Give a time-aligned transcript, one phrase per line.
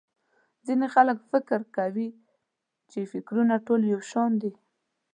[0.65, 2.07] ځينې خلک فکر کوي
[2.89, 4.51] چې٫ فکرونه ټول يو شان دي.